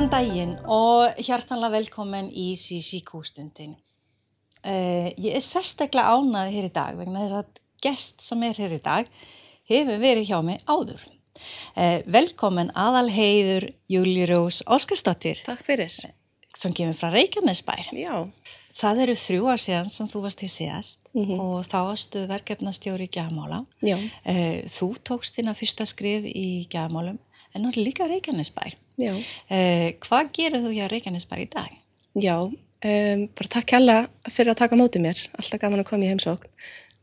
Góðan 0.00 0.14
daginn 0.16 0.52
og 0.64 1.18
hjartanlega 1.20 1.74
velkomin 1.74 2.30
í 2.32 2.54
CCQ-stundin. 2.56 3.74
Uh, 4.64 5.10
ég 5.20 5.34
er 5.36 5.44
sérstaklega 5.44 6.14
ánaði 6.16 6.54
hér 6.54 6.68
í 6.70 6.72
dag 6.72 6.96
vegna 6.96 7.26
þess 7.26 7.36
að 7.42 7.60
gest 7.84 8.24
sem 8.24 8.46
er 8.48 8.56
hér 8.56 8.78
í 8.78 8.80
dag 8.80 9.10
hefur 9.68 10.00
verið 10.00 10.30
hjá 10.30 10.38
mig 10.46 10.64
áður. 10.64 11.04
Uh, 11.76 12.00
velkomin 12.16 12.72
aðalheiður 12.72 13.68
Júli 13.92 14.24
Rós 14.32 14.62
Óskarsdóttir 14.72 15.44
Takk 15.44 15.66
fyrir. 15.68 15.92
sem 16.56 16.72
kemur 16.72 16.96
frá 16.96 17.12
Reykjanesbær. 17.12 17.92
Já, 17.92 18.24
Það 18.80 19.02
eru 19.04 19.18
þrjú 19.20 19.52
ár 19.52 19.60
síðan 19.60 19.92
sem 19.92 20.08
þú 20.08 20.22
varst 20.24 20.40
til 20.40 20.48
síðast 20.48 21.10
Mhm. 21.12 21.36
og 21.44 21.66
þá 21.68 21.78
varstu 21.92 22.24
verkefnastjóri 22.26 23.04
í 23.04 23.12
gæðmála. 23.20 23.66
já, 23.84 23.98
Uh, 24.24 24.64
þú 24.64 24.94
tókst 25.04 25.36
þína 25.36 25.52
fyrsta 25.52 25.84
skrif 25.84 26.24
í 26.24 26.64
gæðmálum 26.72 27.18
en 27.52 27.62
náttúrulega 27.66 27.84
líka 27.84 28.08
Reykjanesbær. 28.08 28.72
Uh, 29.00 29.86
hvað 30.04 30.32
gerir 30.36 30.64
þú 30.64 30.74
hjá 30.76 30.90
Reykjanesbær 30.90 31.44
í 31.44 31.48
dag? 31.52 31.72
já. 32.18 32.36
Um, 32.80 33.26
bara 33.36 33.52
takk 33.52 33.74
hella 33.76 33.96
fyrir 34.32 34.54
að 34.54 34.62
taka 34.62 34.76
á 34.76 34.80
móti 34.80 35.02
mér. 35.02 35.18
Alltaf 35.36 35.60
gaman 35.60 35.82
að 35.82 35.90
koma 35.90 36.06
í 36.06 36.12
heimsókn. 36.12 36.48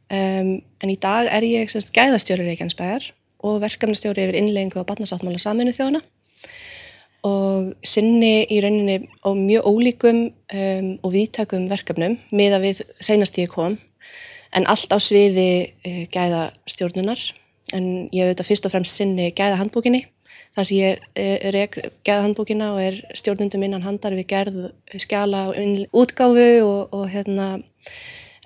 Um, 0.08 0.52
en 0.82 0.90
í 0.94 0.98
dag 1.02 1.30
er 1.30 1.46
ég 1.46 1.70
semst 1.70 1.94
gæðastjóri 1.96 2.48
Reykjanesbæjar 2.48 3.12
og 3.46 3.60
verkefnastjóri 3.62 4.24
yfir 4.26 4.38
innleggingu 4.40 4.80
og 4.82 4.88
barnasáttmála 4.90 5.42
saminu 5.42 5.74
þjóðana 5.76 6.02
og 7.28 7.74
sinni 7.86 8.46
í 8.46 8.60
rauninni 8.64 9.10
á 9.26 9.30
mjög 9.36 9.68
ólíkum 9.68 10.20
um, 10.30 10.90
og 11.04 11.14
viðtakum 11.14 11.68
verkefnum 11.72 12.18
miða 12.32 12.62
við 12.64 12.84
seinast 13.04 13.38
ég 13.42 13.52
kom 13.52 13.78
en 14.56 14.68
allt 14.70 14.94
á 14.94 14.98
sviði 15.02 15.74
uh, 15.84 16.04
gæðastjórnunar 16.14 17.20
en 17.76 18.08
ég 18.16 18.30
auðvitað 18.30 18.50
fyrst 18.52 18.68
og 18.70 18.74
fremst 18.74 19.00
sinni 19.00 19.32
gæðahandbókinni 19.36 20.06
þar 20.58 20.68
sem 20.70 20.78
ég 20.78 21.02
er, 21.16 21.56
er 21.56 21.92
gæðahandbókina 22.08 22.70
og 22.76 22.82
er 22.84 23.00
stjórnundum 23.18 23.66
innan 23.68 23.86
handar 23.86 24.16
við 24.18 24.30
gerð 24.34 24.62
skjala 25.00 25.48
og 25.52 25.60
útgáfu 26.04 26.48
og, 26.66 26.94
og 26.94 27.10
hérna 27.14 27.50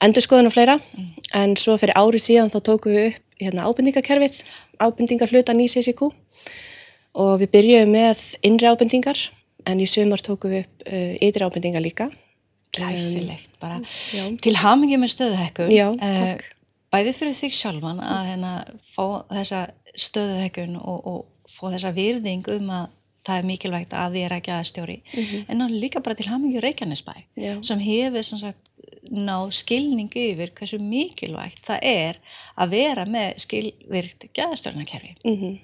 endurskoðun 0.01 0.49
og 0.49 0.55
fleira 0.55 0.79
en 1.37 1.55
svo 1.59 1.77
fyrir 1.79 1.97
ári 1.99 2.21
síðan 2.21 2.51
þá 2.53 2.59
tókum 2.71 2.95
við 2.95 3.11
upp 3.11 3.37
hérna 3.41 3.67
ábendingakerfið 3.69 4.41
ábendingar 4.81 5.31
hluta 5.33 5.53
nýs 5.57 5.77
SIQ 5.77 6.09
og 6.09 7.37
við 7.41 7.53
byrjuðum 7.55 7.95
með 7.95 8.25
innri 8.45 8.69
ábendingar 8.69 9.19
en 9.69 9.81
í 9.81 9.87
sumar 9.89 10.21
tókum 10.25 10.53
við 10.53 10.65
upp 10.65 10.85
uh, 10.89 11.15
ytri 11.21 11.47
ábendingar 11.47 11.83
líka 11.85 12.09
Glæsilegt, 12.71 13.59
bara 13.59 13.81
já. 14.15 14.23
til 14.39 14.55
hamingi 14.55 14.95
með 14.95 15.11
stöðuhekku. 15.11 15.67
Já, 15.67 15.91
Eh, 15.99 16.19
takk. 16.23 16.45
Bæði 16.91 17.13
fyrir 17.15 17.35
þig 17.35 17.53
sjálfan 17.55 17.99
að 17.99 18.29
hérna 18.29 18.51
fá 18.79 19.27
þessa 19.27 19.59
stöðuhekkun 19.95 20.77
og, 20.79 21.07
og 21.07 21.25
fá 21.51 21.63
þessa 21.73 21.91
virðing 21.95 22.47
um 22.57 22.69
að 22.79 22.89
það 23.27 23.37
er 23.37 23.45
mikilvægt 23.51 23.91
að 23.93 24.15
er 24.23 24.33
ekki 24.33 24.51
aðstjóri. 24.55 24.95
En 25.47 25.59
náttúrulega 25.59 25.81
líka 25.83 26.01
bara 26.01 26.15
til 26.17 26.29
hamingi 26.31 26.61
Reykjanesbæ. 26.63 27.13
Já. 27.37 27.53
sem 27.63 27.79
hefur 27.79 28.23
sagt 28.23 28.69
náð 29.11 29.51
skilning 29.53 30.09
yfir 30.15 30.49
hversu 30.57 30.79
mikilvægt 30.81 31.61
það 31.67 31.79
er 31.83 32.17
að 32.57 32.69
vera 32.73 33.05
með 33.05 33.35
skilvirkt 33.45 34.29
gæðastjórnakerfi. 34.33 35.15
Mm 35.25 35.59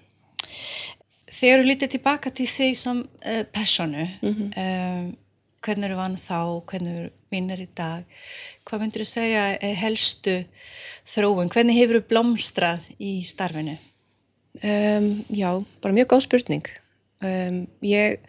Þegar 1.37 1.61
þú 1.61 1.67
lítið 1.67 1.89
tilbaka 1.93 2.31
til 2.33 2.45
þig 2.49 2.77
sem 2.79 2.99
uh, 3.03 3.43
personu, 3.53 4.05
Mhm. 4.23 4.45
um, 4.57 5.17
hvernig 5.61 5.85
eru 5.89 5.97
vann 5.99 6.15
þá, 6.17 6.37
hvernig 6.65 6.93
eru 7.01 7.09
vinnir 7.31 7.59
í 7.61 7.67
dag, 7.75 8.05
hvað 8.65 8.79
myndir 8.81 9.03
þú 9.03 9.07
segja 9.11 9.43
er 9.61 9.75
helstu 9.75 10.45
þróun, 11.13 11.49
hvernig 11.51 11.75
hefur 11.77 11.99
þú 11.99 12.07
blómstrað 12.13 12.79
í 12.99 13.11
starfinu? 13.27 13.77
Um, 14.63 15.09
já, 15.29 15.51
bara 15.83 15.93
mjög 15.93 16.09
góð 16.13 16.23
spurning. 16.25 16.69
Um, 17.21 17.65
ég 17.85 18.19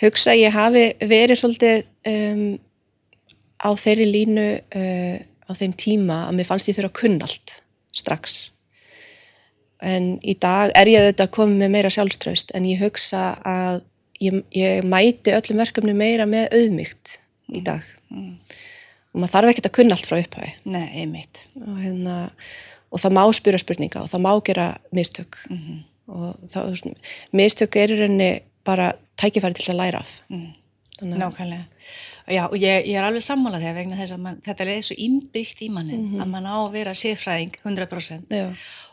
hugsa 0.00 0.32
að 0.34 0.42
ég 0.44 0.54
hafi 0.54 0.84
verið 1.10 1.40
svolítið 1.40 1.86
á 3.58 3.68
þeirri 3.74 4.06
línu 4.08 4.46
uh, 4.58 5.16
á 5.48 5.52
þeim 5.56 5.74
tíma 5.80 6.22
að 6.28 6.38
mér 6.38 6.48
fannst 6.48 6.70
ég 6.70 6.78
þurfa 6.78 6.92
að 6.92 7.00
kunna 7.00 7.28
allt 7.28 7.56
strax. 7.96 8.38
En 9.82 10.16
í 10.26 10.34
dag 10.38 10.72
er 10.76 10.90
ég 10.90 11.04
auðvitað 11.04 11.34
komið 11.36 11.62
með 11.62 11.74
meira 11.76 11.92
sjálfströst 11.94 12.54
en 12.56 12.66
ég 12.66 12.80
hugsa 12.82 13.30
að 13.46 13.82
ég, 14.22 14.40
ég 14.54 14.86
mæti 14.86 15.34
öllum 15.34 15.62
verkefni 15.62 15.94
meira 15.96 16.26
með 16.26 16.48
auðmygt 16.58 17.18
í 17.54 17.62
dag. 17.66 17.86
Og 18.10 19.20
maður 19.22 19.34
þarf 19.34 19.52
ekkert 19.52 19.70
að 19.70 19.76
kunna 19.78 19.96
allt 19.96 20.08
frá 20.08 20.18
upphæði 20.18 20.50
Nei, 20.72 20.86
einmitt. 21.02 21.44
og, 21.62 21.78
hérna, 21.80 22.16
og 22.92 23.00
það 23.02 23.16
má 23.18 23.22
spyrja 23.36 23.60
spurninga 23.62 24.02
og 24.04 24.10
það 24.12 24.24
má 24.26 24.32
gera 24.46 24.66
mistök. 24.96 25.40
Og 26.08 26.38
það, 26.48 26.70
veist, 26.72 27.10
mistök 27.36 27.76
er 27.76 27.92
í 27.92 27.98
rauninni 28.00 28.30
bara 28.64 28.92
tækifæri 29.20 29.54
til 29.58 29.64
þess 29.66 29.74
að 29.74 29.80
læra 29.82 30.00
af. 30.04 30.14
Að- 30.30 31.16
Nákvæmlega. 31.20 31.64
Já, 32.28 32.42
og 32.48 32.56
ég, 32.60 32.84
ég 32.90 32.96
er 32.98 33.04
alveg 33.06 33.22
sammálað 33.24 33.62
þegar 33.64 33.76
vegna 33.78 33.96
þess 33.96 34.12
að 34.16 34.20
man, 34.24 34.40
þetta 34.44 34.64
er 34.68 34.82
svo 34.84 34.96
innbyggt 35.00 35.62
í 35.64 35.68
mannin 35.72 36.18
að 36.20 36.28
mann 36.28 36.44
á 36.48 36.56
að 36.60 36.72
vera 36.74 36.92
séfræðing 36.92 37.54
100% 37.64 38.34
Já. 38.34 38.50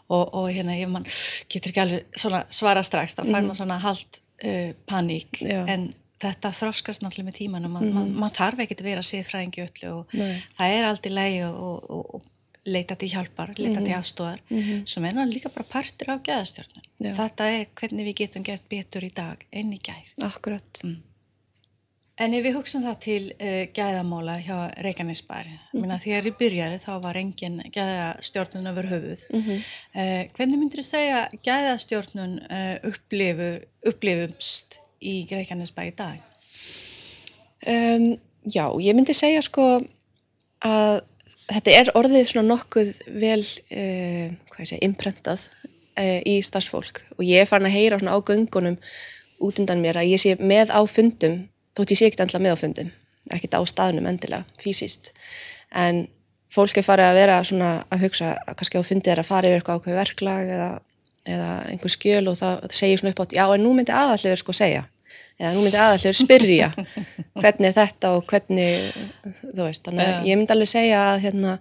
og, 0.07 0.29
og 0.37 0.45
hérna 0.55 0.75
ef 0.79 0.87
mann 0.93 1.07
getur 1.51 1.73
ekki 1.73 1.81
alveg 1.83 2.05
svona 2.15 2.43
svara 2.55 2.83
strax 2.85 3.17
þá 3.17 3.23
fær 3.25 3.33
maður 3.33 3.57
svona 3.59 3.79
halt 3.83 4.21
uh, 4.45 4.71
paník. 4.87 5.41
En 5.43 5.89
þetta 6.23 6.53
þroskast 6.55 7.03
náttúrulega 7.03 7.27
með 7.31 7.37
tímanum 7.41 7.75
man, 7.75 7.89
man, 7.97 8.13
man 8.23 8.31
þarf 8.37 8.63
ekki 8.63 8.77
að 8.79 8.87
vera 8.87 9.03
séfræðing 9.03 9.57
í 9.59 9.65
öllu 9.65 9.91
og 9.97 10.15
Nei. 10.15 10.37
það 10.61 10.77
er 10.77 10.87
aldrei 10.93 11.11
leið 11.17 11.41
og, 11.49 11.59
og, 11.59 11.91
og, 11.91 12.15
og 12.15 12.31
leita 12.65 12.97
til 12.99 13.11
hjálpar, 13.13 13.53
leita 13.57 13.81
til 13.83 13.93
aðstóðar 13.95 14.39
sem 14.49 15.05
er 15.05 15.13
náttúrulega 15.13 15.33
líka 15.35 15.51
bara 15.53 15.67
partur 15.69 16.13
af 16.15 16.23
geðastjórnum. 16.25 16.85
Já. 16.99 17.11
Þetta 17.19 17.49
er 17.53 17.67
hvernig 17.77 18.07
við 18.09 18.15
getum 18.23 18.45
gert 18.47 18.65
betur 18.71 19.05
í 19.05 19.11
dag 19.13 19.43
enn 19.53 19.73
í 19.75 19.81
gær. 19.83 20.07
Akkurat 20.25 20.81
En 22.15 22.31
ef 22.31 22.45
við 22.45 22.53
hugsaum 22.55 22.85
það 22.85 22.99
til 23.03 23.23
uh, 23.33 23.65
gæðamóla 23.75 24.37
hjá 24.39 24.55
Reykjanesbær, 24.85 25.49
mm. 25.51 25.81
minna 25.81 25.97
þegar 25.99 26.29
ég 26.29 26.37
byrjaði 26.39 26.77
þá 26.79 26.91
var 27.03 27.17
engin 27.19 27.57
gæðastjórnun 27.75 28.69
öfur 28.71 28.87
höfuð. 28.93 29.25
Mhm. 29.35 29.65
uh, 29.99 30.21
hvernig 30.37 30.61
myndir 30.61 30.79
þú 30.79 30.85
segja 30.87 31.25
gæðastjórnun 31.43 32.37
uh, 32.45 32.77
upplifu, 32.87 33.49
upplifumst 33.91 34.79
í 35.03 35.17
Reykjanesbær 35.27 35.91
í 35.91 35.97
dag? 35.97 36.23
um, 37.67 38.07
Já, 38.45 38.69
ég 38.79 38.95
myndi 38.95 39.13
segja 39.17 39.41
sko 39.41 39.63
að 40.63 40.99
þetta 41.51 41.75
er 41.79 41.91
orðið 41.97 42.29
svona 42.31 42.49
nokkuð 42.53 42.91
vel 43.21 43.41
uh, 43.41 44.33
hvað 44.51 44.63
ég 44.63 44.69
segja, 44.71 44.83
imprentað 44.85 45.47
uh, 45.99 46.21
í 46.25 46.39
starfsfólk. 46.45 47.03
Og 47.17 47.25
ég 47.27 47.43
er 47.43 47.49
farin 47.49 47.69
að 47.69 47.77
heyra 47.77 47.99
svona 48.01 48.17
á 48.17 48.19
göngunum 48.25 48.79
út 49.45 49.59
undan 49.61 49.83
mér 49.83 49.99
að 50.01 50.13
ég 50.13 50.21
sé 50.21 50.35
með 50.39 50.71
á 50.71 50.81
fundum 50.87 51.43
þótt 51.75 51.91
ég 51.91 51.99
sé 51.99 52.09
ekkert 52.09 52.27
endla 52.27 52.43
með 52.43 52.55
á 52.55 52.61
fundum 52.63 52.91
ekkert 53.33 53.57
á 53.57 53.61
staðnum 53.65 54.07
endilega, 54.09 54.45
fysiskt. 54.61 55.11
En 55.73 56.05
fólk 56.53 56.77
er 56.77 56.85
farið 56.85 57.09
að 57.09 57.19
vera 57.19 57.37
svona 57.47 57.69
að 57.91 58.05
hugsa 58.05 58.33
að 58.45 58.57
kannski 58.59 58.81
á 58.81 58.87
fundi 58.87 59.11
er 59.11 59.21
að 59.21 59.29
fara 59.29 59.49
yfir 59.49 59.61
eitthvað 59.61 59.79
ákveð 59.79 59.97
verklag 59.99 60.51
eða, 60.55 60.67
eða 61.35 61.49
einhver 61.71 61.93
skjöl 61.93 62.25
og 62.31 62.37
það, 62.39 62.59
það 62.63 62.75
segir 62.79 63.01
svona 63.01 63.15
upp 63.15 63.23
átt 63.25 63.35
já 63.35 63.45
en 63.47 63.65
nú 63.65 63.73
myndi 63.75 63.95
aðallegur 63.95 64.41
sko 64.41 64.55
segja 64.55 64.85
eða 65.39 65.53
nú 65.55 65.63
myndi 65.65 65.79
aðallegur 65.79 66.19
spyrja 66.19 66.69
hvernig 67.41 67.69
er 67.71 67.77
þetta 67.79 68.13
og 68.17 68.27
hvernig 68.29 68.91
þú 69.23 69.63
veist, 69.63 69.83
þannig 69.87 70.11
að 70.11 70.29
ég 70.29 70.39
myndi 70.39 70.55
alveg 70.55 70.71
segja 70.71 71.01
að 71.11 71.23
hérna, 71.25 71.55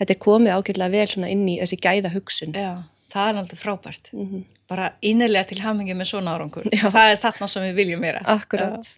þetta 0.00 0.16
er 0.16 0.22
komið 0.26 0.56
ágætlega 0.56 0.94
vel 0.96 1.10
svona 1.14 1.34
inn 1.34 1.44
í 1.48 1.58
þessi 1.62 1.80
gæða 1.82 2.14
hugsun 2.14 2.56
Já, 2.56 2.72
það 3.10 3.28
er 3.28 3.36
náttúrulega 3.38 3.64
frábært. 3.64 4.10
Bara 4.70 4.88
innilega 5.02 5.50
til 5.50 5.60
hamingi 5.64 5.96
með 5.98 6.12
svona 6.12 6.34
árangur. 6.36 6.66
Já. 6.70 6.86
Það 6.92 7.12
er 7.12 7.22
þarna 7.24 7.50
sem 7.50 7.66
við 7.66 7.78
viljum 7.80 8.06
vera. 8.06 8.22
Akkurat. 8.36 8.90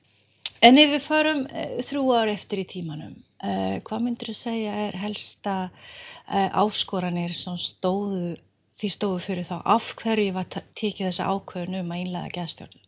En 0.63 0.79
ef 0.79 0.93
við 0.93 1.05
förum 1.05 1.43
uh, 1.49 1.77
þrjú 1.83 2.05
ár 2.15 2.31
eftir 2.31 2.63
í 2.63 2.69
tímanum, 2.71 3.17
uh, 3.43 3.81
hvað 3.83 4.05
myndir 4.05 4.31
þú 4.31 4.37
segja 4.39 4.75
er 4.85 4.99
helsta 5.03 5.57
uh, 5.73 6.61
áskoranir 6.63 7.35
sem 7.35 7.57
stóðu, 7.59 8.37
því 8.79 8.93
stóðu 8.95 9.25
fyrir 9.25 9.49
þá? 9.49 9.57
Af 9.75 9.91
hverju 9.99 10.37
var 10.37 10.47
tekið 10.53 11.09
þessa 11.09 11.33
ákvörðun 11.33 11.81
um 11.81 11.91
að 11.91 12.05
einlega 12.05 12.35
geðstjórnum? 12.37 12.85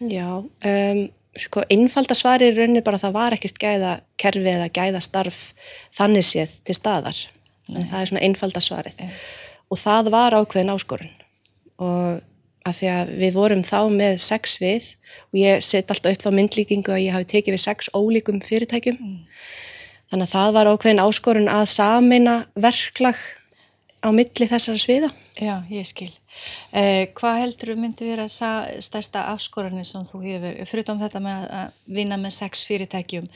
Já, 0.00 0.28
um, 0.44 1.00
sko, 1.40 1.62
einfalda 1.72 2.16
svari 2.16 2.50
er 2.50 2.58
rauninni 2.58 2.84
bara 2.84 3.00
að 3.00 3.06
það 3.06 3.16
var 3.16 3.36
ekkert 3.36 3.60
gæða 3.62 3.92
kerfi 4.20 4.52
eða 4.52 4.68
gæða 4.68 5.02
starf 5.04 5.40
þannig 5.96 6.26
séð 6.28 6.56
til 6.68 6.76
staðar. 6.76 7.20
Þannig 7.66 7.84
að 7.86 7.92
það 7.92 8.00
er 8.00 8.10
svona 8.10 8.24
einfalda 8.28 8.62
svarið. 8.62 9.04
Og 9.72 9.80
það 9.80 10.10
var 10.14 10.36
ákveðin 10.36 10.72
áskorun. 10.74 11.14
Og 11.82 12.20
að 12.66 12.78
því 12.80 12.90
að 12.92 13.12
við 13.20 13.36
vorum 13.36 13.62
þá 13.66 13.78
með 13.94 14.18
sex 14.22 14.58
við 14.62 14.90
og 15.30 15.40
ég 15.40 15.64
set 15.64 15.90
alltaf 15.92 16.16
upp 16.16 16.24
þá 16.24 16.30
myndlíkingu 16.34 16.92
að 16.92 17.02
ég 17.04 17.16
hafi 17.16 17.30
tekið 17.32 17.56
við 17.56 17.62
sex 17.62 17.90
ólíkum 17.94 18.42
fyrirtækjum. 18.44 19.00
Þannig 20.10 20.28
að 20.28 20.34
það 20.34 20.54
var 20.56 20.70
ákveðin 20.72 21.02
áskorun 21.02 21.50
að 21.50 21.66
samina 21.72 22.36
verklag 22.54 23.20
á 24.04 24.08
milli 24.14 24.48
þessara 24.48 24.80
sviða. 24.80 25.10
Já, 25.40 25.62
ég 25.72 25.86
skil. 25.88 26.10
Eh, 26.72 27.08
hvað 27.16 27.40
heldur 27.42 27.72
þú 27.72 27.76
myndi 27.80 28.08
vera 28.08 28.28
stærsta 28.28 29.26
áskoranir 29.32 29.86
sem 29.88 30.04
þú 30.08 30.22
hefur, 30.24 30.62
fyrir 30.68 30.88
þetta 30.88 31.22
með 31.24 31.50
að 31.60 31.82
vinna 31.98 32.20
með 32.20 32.36
sex 32.36 32.64
fyrirtækjum, 32.68 33.28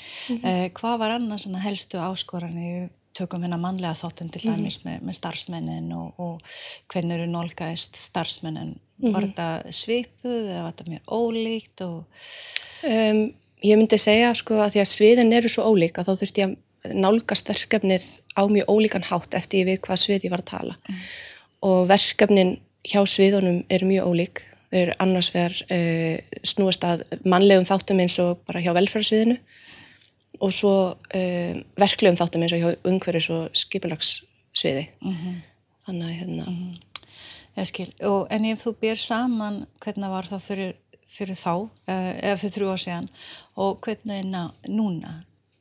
eh, 0.42 0.68
hvað 0.76 0.98
var 0.98 1.18
annars 1.18 1.46
helstu 1.46 1.98
áskoranir? 1.98 2.90
tökum 3.10 3.42
hérna 3.42 3.58
mannlega 3.58 3.98
þáttun 3.98 4.30
til 4.30 4.40
dæmis 4.44 4.76
með, 4.84 5.00
með 5.02 5.16
starfsmennin 5.18 5.88
og, 5.92 6.14
og 6.22 6.40
hvernig 6.92 7.16
eru 7.18 7.26
nálgæðist 7.26 7.98
starfsmennin. 7.98 8.76
Var 9.02 9.26
þetta 9.26 9.72
svipuð 9.74 10.46
eða 10.46 10.62
var 10.62 10.76
þetta 10.76 10.90
mjög 10.92 11.10
ólíkt 11.18 11.82
og 11.88 12.04
Um, 12.80 13.26
ég 13.60 13.76
myndi 13.76 13.98
segja 14.00 14.32
sko 14.36 14.56
að 14.64 14.74
því 14.74 14.82
að 14.82 14.88
sviðin 14.88 15.34
eru 15.36 15.50
svo 15.52 15.66
ólík 15.68 15.98
að 16.00 16.08
þá 16.08 16.12
þurfti 16.22 16.40
ég 16.40 16.48
að 16.48 16.54
nálgast 16.84 17.48
verkefnið 17.50 18.06
á 18.36 18.42
mjög 18.48 18.70
ólíkan 18.72 19.06
hátt 19.06 19.34
eftir 19.36 19.62
ég 19.62 19.68
við 19.70 19.82
hvað 19.86 20.02
svið 20.04 20.26
ég 20.26 20.34
var 20.34 20.44
að 20.44 20.50
tala. 20.52 20.76
Og 21.66 21.88
verkefnin 21.90 22.56
hjá 22.86 23.02
sviðunum 23.04 23.62
eru 23.68 23.90
mjög 23.90 24.10
ólík. 24.10 24.42
Þau 24.70 24.78
eru 24.84 24.96
annars 25.02 25.32
vegar 25.34 25.56
uh, 25.74 26.40
snúast 26.46 26.84
að 26.86 27.02
mannlegum 27.26 27.66
þáttum 27.66 28.00
eins 28.04 28.18
og 28.22 28.38
bara 28.46 28.62
hjá 28.62 28.70
velferðsviðinu 28.76 29.36
og 30.40 30.52
svo 30.54 30.74
uh, 30.94 31.54
verklegum 31.80 32.20
þáttum 32.20 32.46
eins 32.46 32.54
og 32.54 32.62
hjá 32.62 32.92
umhverfis 32.92 33.32
og 33.34 33.58
skipulagssviði. 33.58 34.86
Þannig 35.88 36.06
að 36.06 36.16
hérna, 36.20 36.46
Ég 37.58 37.66
skil, 37.66 37.90
og 38.06 38.30
en 38.30 38.46
ef 38.46 38.62
þú 38.62 38.72
ber 38.80 39.00
saman 39.00 39.64
hvernig 39.82 40.06
það 40.06 40.14
var 40.14 40.28
þá 40.30 40.36
fyrir, 40.44 40.70
fyrir 41.10 41.36
þá, 41.38 41.54
eh, 41.90 42.12
eða 42.30 42.38
fyrir 42.38 42.54
þrjú 42.54 42.68
ár 42.70 42.82
síðan 42.84 43.08
og 43.64 43.80
hvernig 43.84 44.20
er 44.20 44.70
núna, 44.70 45.14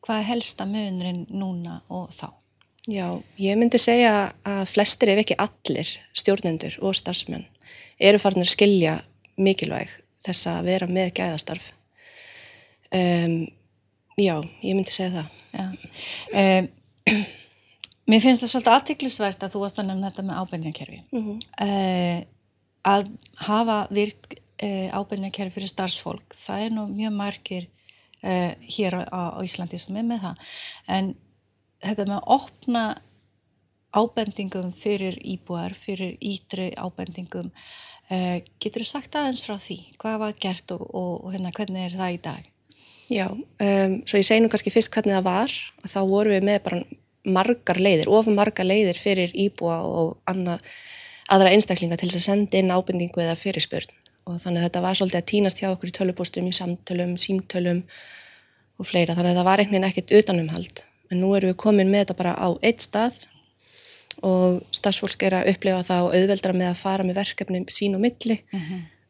hvað 0.06 0.22
er 0.22 0.28
helsta 0.32 0.68
munurinn 0.70 1.26
núna 1.30 1.82
og 1.90 2.12
þá? 2.16 2.30
Já, 2.90 3.08
ég 3.38 3.58
myndi 3.60 3.78
segja 3.82 4.32
að 4.48 4.64
flestir 4.72 5.12
ef 5.14 5.24
ekki 5.24 5.38
allir 5.44 5.90
stjórnendur 6.18 6.78
og 6.82 6.96
starfsmenn 6.98 7.46
eru 8.00 8.22
farin 8.22 8.46
að 8.46 8.54
skilja 8.54 8.96
mikilvæg 9.40 9.92
þess 10.26 10.48
að 10.52 10.70
vera 10.72 10.88
með 10.90 11.12
gæðastarf. 11.20 11.70
Um, 12.96 13.44
já, 14.20 14.40
ég 14.64 14.74
myndi 14.76 14.96
segja 14.96 15.22
það. 15.22 15.78
Um, 16.34 16.70
mér 18.10 18.24
finnst 18.24 18.44
það 18.44 18.54
svolítið 18.54 18.76
aðtiklisvert 18.76 19.46
að 19.46 19.54
þú 19.54 19.64
varst 19.64 19.82
að 19.82 19.90
nefna 19.92 20.12
þetta 20.12 20.28
með 20.30 20.44
ábyrningarkerfi. 20.44 21.02
Mm 21.14 22.28
að 22.88 23.10
hafa 23.44 23.82
virt 23.92 24.30
uh, 24.64 24.88
ábyrningarkerfi 24.96 25.56
fyrir 25.58 25.72
starfsfólk, 25.72 26.36
það 26.38 26.66
er 26.66 26.76
nú 26.76 26.86
mjög 26.88 27.16
margir 27.18 27.68
uh, 28.24 28.52
hér 28.78 29.00
á, 29.00 29.40
á 29.40 29.40
Íslandi 29.46 29.80
sem 29.82 29.98
er 30.00 30.08
með 30.08 30.26
það. 30.28 30.48
En 30.88 31.12
þetta 31.84 32.08
með 32.08 32.18
að 32.18 32.34
opna 32.36 32.84
ábendingum 33.96 34.72
fyrir 34.76 35.18
íbúar, 35.26 35.74
fyrir 35.74 36.18
ítri 36.22 36.70
ábendingum, 36.78 37.50
uh, 38.12 38.38
getur 38.62 38.86
þú 38.86 38.90
sagt 38.92 39.18
aðeins 39.18 39.44
frá 39.46 39.58
því? 39.58 39.80
Hvað 40.02 40.22
var 40.24 40.40
gert 40.42 40.76
og, 40.76 40.86
og, 40.90 41.14
og 41.24 41.36
hérna, 41.36 41.54
hvernig 41.56 41.88
er 41.88 41.98
það 41.98 42.16
í 42.16 42.24
dag? 42.30 42.50
Já, 43.10 43.26
um, 43.34 43.96
svo 44.06 44.22
ég 44.22 44.28
segi 44.28 44.44
nú 44.44 44.52
kannski 44.54 44.74
fyrst 44.74 44.94
hvernig 44.94 45.16
það 45.18 45.26
var, 45.26 45.54
að 45.82 45.94
þá 45.96 46.02
vorum 46.12 46.36
við 46.36 46.44
með 46.46 46.60
bara 46.68 46.82
margar 47.30 47.80
leiðir, 47.82 48.12
ofur 48.14 48.36
margar 48.38 48.68
leiðir 48.70 49.00
fyrir 49.02 49.34
íbúa 49.34 49.80
og 49.86 50.12
annað, 50.30 50.62
aðra 51.34 51.56
einstaklinga 51.56 51.98
til 51.98 52.12
þess 52.12 52.22
að 52.22 52.28
senda 52.28 52.62
inn 52.62 52.70
ábendingu 52.74 53.24
eða 53.24 53.38
fyrirspurn 53.38 53.98
og 54.30 54.38
þannig 54.44 54.62
að 54.62 54.68
þetta 54.68 54.84
var 54.86 55.00
svolítið 55.00 55.20
að 55.20 55.28
týnast 55.32 55.62
hjá 55.62 55.70
okkur 55.72 55.90
í 55.90 55.96
tölupóstum, 55.98 56.50
í 56.50 56.56
samtölum, 56.56 57.16
símtölum 57.20 57.82
og 58.80 58.88
fleira, 58.88 59.16
þannig 59.18 59.34
að 59.34 59.42
það 59.42 59.50
var 59.50 59.64
einhvern 59.64 59.78
veginn 59.80 59.90
ekkert 59.90 60.14
utanumhald. 60.20 60.84
En 61.10 61.22
nú 61.24 61.34
erum 61.36 61.52
við 61.52 61.60
komin 61.64 61.90
með 61.90 62.06
þetta 62.06 62.20
bara 62.20 62.36
á 62.38 62.50
eitt 62.62 62.86
stað 62.86 63.24
og 64.26 64.60
starfsfólk 64.76 65.24
er 65.26 65.38
að 65.40 65.50
upplifa 65.54 65.82
það 65.88 66.06
og 66.06 66.16
auðveldra 66.18 66.56
með 66.56 66.70
að 66.74 66.82
fara 66.82 67.06
með 67.08 67.20
verkefni 67.22 67.62
sín 67.72 67.96
og 67.98 68.04
milli 68.04 68.40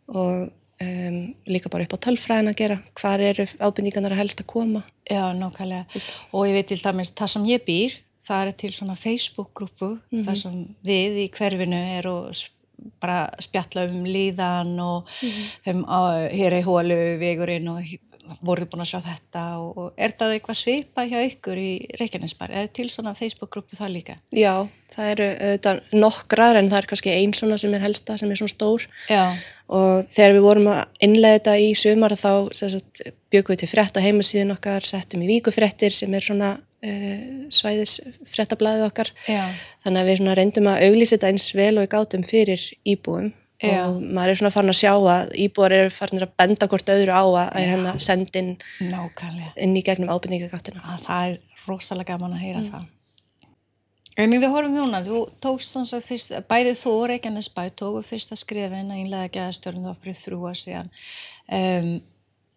og 0.07 0.49
um, 0.81 1.17
líka 1.49 1.71
bara 1.71 1.87
upp 1.87 1.95
á 1.97 2.03
tölfræðin 2.05 2.51
að 2.51 2.59
gera, 2.61 2.77
hvar 2.99 3.23
eru 3.23 3.47
ábendingarnar 3.59 4.15
að 4.15 4.21
helst 4.23 4.43
að 4.43 4.49
koma. 4.53 4.83
Já, 5.09 5.33
nákvæmlega. 5.35 6.03
Og 6.31 6.47
ég 6.47 6.59
veit 6.59 6.69
til 6.71 6.79
dæmis, 6.83 7.11
það 7.17 7.33
sem 7.33 7.49
ég 7.49 7.65
býr, 7.65 7.97
það 8.23 8.45
er 8.45 8.57
til 8.63 8.71
svona 8.75 8.95
Facebook-grúpu, 8.99 9.91
þar 10.27 10.39
sem 10.39 10.61
við 10.85 11.23
í 11.25 11.27
hverfinu 11.35 11.81
er 11.97 12.09
og 12.09 12.31
bara 13.01 13.29
spjalla 13.41 13.87
um 13.89 14.05
líðan 14.07 14.75
og 14.83 15.09
þeim 15.65 15.85
á, 15.87 15.99
hér 16.33 16.59
er 16.59 16.67
hólu 16.67 16.99
vegurinn 17.21 17.71
og 17.71 17.83
voruð 18.45 18.69
búin 18.71 18.83
að 18.83 18.91
sjá 18.91 18.99
þetta 19.03 19.43
og, 19.61 19.69
og 19.79 20.01
er 20.01 20.13
það 20.17 20.35
eitthvað 20.35 20.59
svipa 20.59 21.05
hjá 21.09 21.17
ykkur 21.25 21.61
í 21.61 21.71
Reykjanesbar? 21.99 22.53
Er 22.53 22.69
til 22.73 22.89
svona 22.91 23.15
Facebook-grúpu 23.17 23.77
það 23.79 23.93
líka? 23.95 24.17
Já, 24.35 24.53
það 24.93 25.11
eru 25.13 25.29
auðvitað 25.33 25.81
nokkrar 26.03 26.59
en 26.59 26.69
það 26.71 26.81
er 26.81 26.89
kannski 26.91 27.15
ein 27.15 27.35
svona 27.37 27.59
sem 27.61 27.73
er 27.75 27.85
helsta 27.85 28.17
sem 28.21 28.31
er 28.31 28.41
svona 28.41 28.53
stór 28.53 28.87
Já, 29.09 29.25
og 29.69 30.09
þegar 30.13 30.35
við 30.37 30.45
vorum 30.45 30.71
að 30.73 31.05
innlega 31.07 31.39
þetta 31.39 31.57
í 31.65 31.69
sumar 31.77 32.17
þá 32.19 32.31
byggum 33.29 33.53
við 33.53 33.61
til 33.63 33.71
frétta 33.71 34.03
heimasíðun 34.03 34.55
okkar, 34.57 34.85
settum 34.85 35.25
í 35.25 35.29
víkufréttir 35.29 35.95
sem 35.95 36.13
er 36.17 36.25
svona 36.25 36.55
uh, 36.57 36.68
svæðis 37.51 37.97
fréttablaðið 38.29 38.85
okkar 38.85 39.09
já, 39.27 39.41
þannig 39.83 40.01
að 40.01 40.09
við 40.09 40.33
reyndum 40.39 40.69
að 40.71 40.85
auglýsa 40.87 41.17
þetta 41.17 41.31
eins 41.33 41.47
vel 41.57 41.73
og 41.75 41.83
við 41.83 41.93
gátum 41.95 42.23
fyrir 42.23 42.63
íbúum 42.87 43.33
Já. 43.59 43.89
og 43.89 43.97
maður 43.99 44.31
er 44.31 44.37
svona 44.39 44.53
farin 44.55 44.71
að 44.71 44.77
sjá 44.79 44.93
að 44.95 45.33
íbúar 45.35 45.73
eru 45.75 45.89
farin 45.91 46.23
að 46.23 46.31
benda 46.39 46.67
hvort 46.71 46.91
öðru 46.93 47.11
á 47.11 47.23
að, 47.27 47.39
að 47.43 47.65
hérna 47.67 47.95
sendin 47.99 48.53
nákvæmlega. 48.79 49.51
inn 49.59 49.75
í 49.75 49.83
gegnum 49.83 50.13
ábyrningagáttina. 50.13 50.79
að 50.79 51.03
það 51.03 51.33
er 51.33 51.65
rosalega 51.65 52.13
gaman 52.13 52.37
að 52.37 52.45
heyra 52.45 52.63
það. 52.69 52.87
En 54.19 54.35
við 54.35 54.47
horfum 54.51 54.75
núna, 54.75 55.03
þú 55.03 55.19
tókst 55.43 55.75
þannig 55.75 55.93
að 55.97 56.07
fyrst, 56.07 56.33
bæði 56.47 56.71
þú 56.79 56.95
og 56.95 57.05
Reykjanesbæ 57.11 57.61
tóku 57.79 58.01
fyrsta 58.07 58.39
skrefin 58.39 58.91
að 58.91 59.03
einlega 59.03 59.33
geðastjórn 59.35 59.85
þá 59.87 60.01
fyrir 60.03 60.19
þrjú 60.23 60.39
að 60.47 60.57
síðan. 60.63 60.89
Um, 61.59 61.93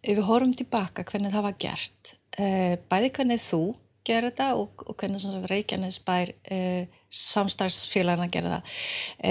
ef 0.03 0.19
við 0.19 0.27
horfum 0.31 0.55
tilbaka 0.59 1.05
hvernig 1.07 1.35
það 1.35 1.47
var 1.49 1.59
gert, 1.67 2.15
uh, 2.39 2.75
bæði 2.91 3.13
hvernig 3.19 3.43
þú 3.43 3.63
gerði 4.07 4.31
þetta 4.31 4.49
og, 4.59 4.87
og 4.87 4.97
hvernig 4.99 5.23
sem 5.23 5.35
sagt 5.35 5.51
Reykjanesbær 5.51 6.33
uh, 6.33 7.03
samstarfsfélagana 7.23 8.31
gerði 8.33 8.57
það. 8.57 8.81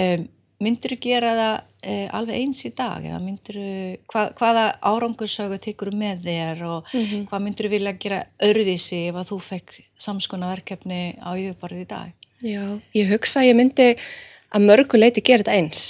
Um, 0.02 0.24
myndir 0.62 0.94
þú 0.94 0.98
gera 1.02 1.32
það 1.38 1.54
uh, 1.56 2.08
alveg 2.18 2.38
eins 2.38 2.62
í 2.66 2.72
dag 2.78 3.06
eða 3.08 3.20
myndir 3.22 3.58
þú, 3.58 3.70
hvað, 4.12 4.34
hvaða 4.38 4.66
árangursögu 4.92 5.58
tekur 5.62 5.92
með 5.96 6.26
þér 6.28 6.64
og 6.68 6.92
hvað 6.92 7.44
myndir 7.46 7.68
þú 7.68 7.72
vilja 7.74 7.94
gera 8.04 8.20
öðruvísi 8.48 9.00
ef 9.08 9.18
að 9.22 9.32
þú 9.32 9.40
fekk 9.48 9.80
samskona 10.06 10.52
verkefni 10.52 11.02
á 11.18 11.30
yfirborðið 11.34 11.84
í 11.84 11.90
dag? 11.90 12.14
Já, 12.42 12.62
ég 12.98 13.10
hugsa 13.12 13.42
að 13.42 13.50
ég 13.50 13.58
myndi 13.58 13.90
að 14.52 14.64
mörgu 14.66 14.98
leiti 14.98 15.22
gera 15.24 15.44
þetta 15.44 15.58
eins. 15.58 15.84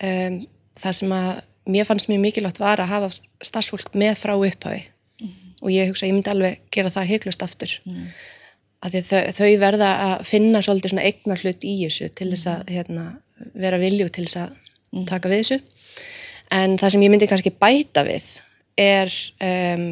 Um, 0.00 0.40
það 0.80 0.96
sem 1.02 1.12
að 1.14 1.30
mér 1.70 1.86
fannst 1.86 2.08
mjög 2.10 2.24
mikilvægt 2.24 2.62
var 2.62 2.80
að 2.82 2.90
hafa 2.94 3.10
starfsfólk 3.44 3.92
með 3.98 4.16
frá 4.18 4.34
upphafi 4.34 4.86
og 5.60 5.72
ég 5.72 5.90
hugsa 5.90 6.06
að 6.06 6.10
ég 6.10 6.16
myndi 6.16 6.32
alveg 6.32 6.60
gera 6.74 6.92
það 6.94 7.10
heiklust 7.14 7.44
aftur. 7.44 7.74
Mm. 7.88 8.06
Þau, 8.80 9.18
þau 9.36 9.50
verða 9.60 9.90
að 10.06 10.22
finna 10.28 10.62
svolítið 10.64 10.94
svona 10.94 11.08
eignar 11.08 11.42
hlut 11.42 11.66
í 11.68 11.74
þessu 11.82 12.08
til 12.16 12.30
þess 12.32 12.48
að 12.48 12.72
hérna, 12.72 13.04
vera 13.52 13.80
vilju 13.80 14.08
til 14.08 14.24
þess 14.24 14.40
að 14.46 15.04
taka 15.10 15.32
við 15.32 15.42
þessu. 15.42 15.60
En 16.56 16.78
það 16.80 16.94
sem 16.94 17.04
ég 17.04 17.12
myndi 17.12 17.28
kannski 17.30 17.52
bæta 17.54 18.06
við 18.08 18.30
er 18.80 19.12
um, 19.44 19.84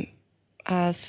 að 0.68 1.02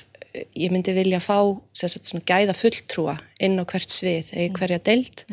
ég 0.53 0.73
myndi 0.73 0.93
vilja 0.93 1.21
fá 1.23 1.39
sagt, 1.73 2.05
svona 2.05 2.25
gæða 2.27 2.55
fulltrúa 2.57 3.15
inn 3.41 3.57
á 3.57 3.63
hvert 3.63 3.93
svið 3.93 4.33
eða 4.35 4.43
í 4.45 4.51
hverja 4.59 4.81
deild. 4.85 5.23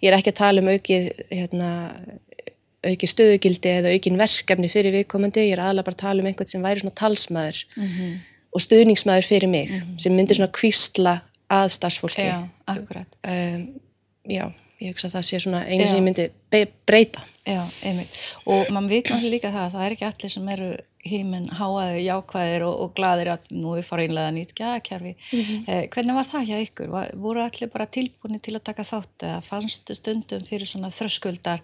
Ég 0.00 0.08
er 0.10 0.16
ekki 0.16 0.32
að 0.32 0.40
tala 0.40 0.62
um 0.62 0.70
aukið, 0.72 1.10
hérna, 1.28 1.72
aukið 2.86 3.12
stöðugildi 3.12 3.74
eða 3.80 3.92
aukin 3.92 4.18
verkefni 4.20 4.70
fyrir 4.72 4.94
viðkomandi. 4.94 5.44
Ég 5.50 5.58
er 5.58 5.64
aðalega 5.66 5.90
bara 5.90 5.98
að 5.98 6.04
tala 6.06 6.24
um 6.24 6.30
einhvern 6.30 6.52
sem 6.54 6.64
væri 6.64 6.84
svona 6.84 6.98
talsmaður 7.02 7.60
og 8.56 8.64
stuðningsmaður 8.64 9.28
fyrir 9.28 9.52
mig 9.52 9.72
sem 10.00 10.14
myndi 10.16 10.36
svona 10.38 10.52
kvísla 10.56 11.18
að 11.52 11.68
starfsfólki. 11.76 12.24
Já, 12.26 12.38
akkurat. 12.72 13.18
Um, 13.22 13.66
já, 14.26 14.48
ég 14.80 14.92
hugsa 14.92 15.10
að 15.10 15.16
það 15.18 15.26
sé 15.28 15.40
svona 15.44 15.62
einu 15.68 15.86
sem 15.86 15.98
ég 16.00 16.04
myndi 16.06 16.28
breyta. 16.88 17.22
Já, 17.46 17.62
einmitt. 17.86 18.16
Og 18.50 18.72
mann 18.74 18.88
veit 18.90 19.06
náttúrulega 19.06 19.34
líka 19.36 19.52
það 19.54 19.66
að 19.68 19.74
það 19.76 19.86
er 19.86 19.96
ekki 19.96 20.08
allir 20.08 20.32
sem 20.32 20.48
eru 20.56 20.70
híminn 21.06 21.46
háaði, 21.54 22.00
jákvæðir 22.08 22.64
og, 22.66 22.80
og 22.82 22.94
gladir 22.96 23.30
að 23.30 23.46
nú 23.54 23.76
er 23.78 23.86
fara 23.86 24.06
einlega 24.06 24.32
nýtt 24.34 24.54
gæðakerfi. 24.58 25.12
eh, 25.70 25.84
hvernig 25.92 26.16
var 26.18 26.26
það 26.26 26.48
hjá 26.48 26.56
ykkur? 26.64 26.90
Var, 26.90 27.12
voru 27.22 27.44
allir 27.44 27.70
bara 27.70 27.86
tilbúinni 27.86 28.40
til 28.42 28.56
að 28.58 28.64
taka 28.66 28.86
þátt 28.88 29.28
eða 29.28 29.44
fannstu 29.46 29.94
stundum 29.94 30.46
fyrir 30.48 30.66
svona 30.66 30.90
þröskuldar 30.94 31.62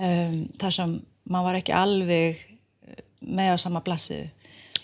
um, 0.00 0.38
þar 0.62 0.76
sem 0.78 0.94
maður 1.28 1.48
var 1.50 1.60
ekki 1.60 1.76
alveg 1.76 2.40
eh, 2.40 3.02
með 3.20 3.52
á 3.52 3.56
sama 3.60 3.84
blassiðu? 3.84 4.30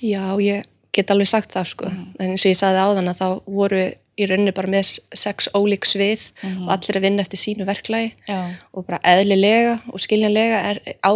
Já, 0.05 0.23
ég 0.45 0.69
get 0.99 1.15
alveg 1.15 1.31
sagt 1.31 1.55
það 1.55 1.73
sko. 1.73 1.95
En 2.19 2.35
eins 2.35 2.45
og 2.45 2.53
ég 2.53 2.61
saði 2.61 2.85
áðan 2.85 3.13
að 3.13 3.23
þá 3.23 3.29
voru 3.47 3.83
í 4.19 4.27
rauninni 4.27 4.55
bara 4.55 4.71
með 4.73 4.93
sex 5.17 5.49
ólík 5.55 5.87
svið 5.87 6.29
og 6.65 6.71
allir 6.75 6.99
að 6.99 7.05
vinna 7.07 7.25
eftir 7.25 7.41
sínu 7.41 7.67
verklagi. 7.69 8.15
Já, 8.27 8.41
og 8.75 8.87
bara 8.89 9.01
eðlilega 9.07 9.79
og 9.93 10.03
skiljanlega 10.03 10.63
er, 10.73 10.81
á, 11.07 11.13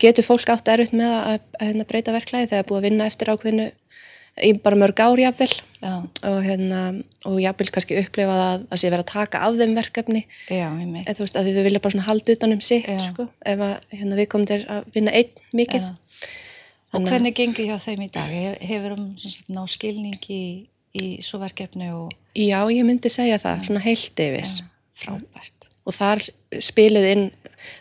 getur 0.00 0.26
fólk 0.26 0.52
átt 0.52 0.68
erfitt 0.72 0.92
með 0.96 1.14
að, 1.14 1.22
að, 1.22 1.46
að 1.58 1.70
hérna, 1.70 1.88
breyta 1.88 2.16
verklagi 2.16 2.50
þegar 2.52 2.68
búið 2.68 2.80
að 2.82 2.88
vinna 2.90 3.08
eftir 3.08 3.32
ákveðinu 3.32 3.70
í 4.40 4.52
bara 4.64 4.78
mörg 4.80 5.00
ár 5.02 5.20
jafnvel. 5.20 5.50
Já, 5.82 5.96
og, 6.28 6.38
hérna, 6.44 6.82
og 7.28 7.40
jafnvel 7.42 7.72
kannski 7.74 7.98
upplifa 8.00 8.36
það 8.38 8.62
að 8.68 8.80
sé 8.80 8.92
verið 8.92 9.04
að 9.04 9.12
taka 9.12 9.42
af 9.48 9.58
þeim 9.58 9.74
verkefni. 9.76 10.22
Já, 10.46 10.68
eða 11.02 11.16
þú 11.18 11.26
veist 11.26 11.40
að 11.40 11.50
þau 11.50 11.66
vilja 11.66 11.82
bara 11.84 12.06
halda 12.06 12.36
utan 12.36 12.56
um 12.56 12.62
sitt 12.64 12.88
sko, 13.02 13.28
ef 13.48 13.66
að 13.66 13.74
hérna, 13.96 14.20
við 14.20 14.30
komum 14.32 14.48
til 14.48 14.62
að 14.70 14.88
vinna 14.94 15.16
einn 15.18 15.44
mikið. 15.56 15.90
Og 16.92 17.06
hvernig 17.08 17.32
gengur 17.36 17.64
hjá 17.64 17.78
þeim 17.80 18.02
í 18.04 18.10
dag? 18.12 18.28
Hef- 18.30 18.60
Hefur 18.68 18.92
um 18.98 19.06
ná 19.54 19.62
skilningi 19.68 20.40
í 21.00 21.06
svo 21.24 21.38
verkefni 21.40 21.88
og 21.94 22.10
Já, 22.36 22.60
ég 22.68 22.84
myndi 22.84 23.08
segja 23.12 23.38
það, 23.40 23.64
svona 23.66 23.80
heilt 23.84 24.16
yfir. 24.20 24.44
ja, 24.44 24.66
frábært. 24.96 25.68
Og 25.86 25.92
þar 25.96 26.22
spiluð 26.60 27.06
inn 27.12 27.24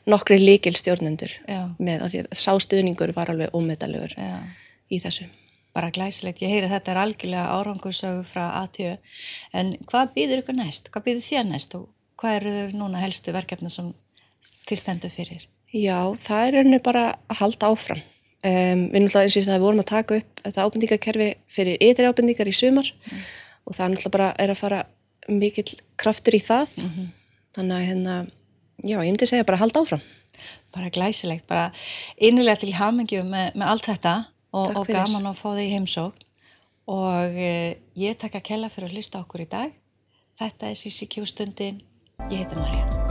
nokkri 0.10 0.38
líkil 0.39 0.74
stjórnendur 0.75 1.32
Já, 1.48 1.70
með 1.80 2.01
að 2.06 2.10
því 2.12 2.20
að 2.24 2.39
sá 2.39 2.51
stuðningur 2.60 3.13
var 3.15 3.30
alveg 3.34 3.51
ómetalögur 3.53 4.15
já, 4.18 4.39
í 4.91 5.00
þessu. 5.03 5.27
bara 5.74 5.91
glæsilegt. 5.91 6.41
Ég 6.41 6.50
heyri 6.51 6.68
að 6.68 6.74
þetta 6.75 6.91
er 6.91 6.98
algjörlega 6.98 7.51
árangursögu 7.56 8.24
frá 8.27 8.46
ATÖ. 8.63 8.98
En 9.53 9.75
hvað 9.88 10.10
býður 10.15 10.41
ykkur 10.44 10.56
næst? 10.58 10.89
Hvað 10.91 11.03
býður 11.06 11.24
þér 11.27 11.46
næst 11.51 11.75
og 11.75 11.88
hvað 12.20 12.36
eru 12.41 12.50
þau 12.58 12.77
núna 12.82 13.00
helstu 13.00 13.32
verkefni 13.32 13.70
sem 13.72 13.94
þið 14.68 14.77
stendur 14.82 15.10
fyrir? 15.13 15.46
Já, 15.72 16.12
það 16.20 16.48
er 16.48 16.53
rauninni 16.58 16.80
bara 16.84 17.06
að 17.32 17.38
halda 17.39 17.70
áfram. 17.72 18.01
Um, 18.41 18.88
við 18.89 19.03
náttúrulega 19.03 19.27
eins 19.27 19.36
og 19.36 19.38
ég 19.38 19.45
sagði, 19.45 19.60
við 19.60 19.65
vorum 19.67 19.83
að 19.83 19.89
taka 19.91 20.17
upp 20.17 20.39
þetta 20.41 20.63
ábendingakerfi 20.65 21.27
fyrir 21.51 21.83
ytri 21.86 22.07
ábendingar 22.10 22.50
í 22.50 22.53
sumar 22.57 22.88
og 23.67 23.75
það 23.77 23.91
náttúrulega 23.91 24.13
bara 24.15 24.29
er 24.41 24.53
að 24.53 24.62
fara 24.63 24.79
mikill 25.29 25.75
kraftur 26.01 26.38
í 26.38 26.41
það. 26.41 26.74
Þannig 27.55 27.75
að 27.75 27.86
hérna, 27.86 28.15
já, 28.81 28.98
ég 28.98 29.12
myndi 29.12 29.29
segja 29.29 29.45
bara 29.45 29.60
að 29.60 29.65
halda 29.65 29.83
áfram. 29.86 30.03
Bara 30.74 30.89
glæsilegt, 30.89 31.45
bara 31.51 31.69
innilega 32.17 32.63
til 32.63 32.74
hamingju 32.74 33.21
með, 33.27 33.53
með 33.60 33.67
allt 33.75 33.91
þetta 33.91 34.15
og, 34.55 34.71
Takk 34.71 34.81
og 34.81 34.91
gaman 34.95 35.29
að 35.29 35.39
fá 35.43 35.48
þig 35.51 35.67
í 35.67 35.71
heimsókn 35.75 36.27
og 36.91 37.38
e, 37.38 37.53
ég 38.00 38.17
taka 38.19 38.41
kella 38.43 38.71
fyrir 38.71 38.89
að 38.89 38.98
hlusta 38.98 39.21
okkur 39.21 39.45
í 39.45 39.50
dag. 39.51 39.77
Þetta 40.41 40.71
er 40.71 40.81
CCQ 40.81 41.29
stundin, 41.29 41.81
ég 42.31 42.41
heiti 42.41 42.57
Marja. 42.57 43.11